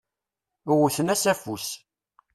[0.79, 1.67] Wwten-as afus.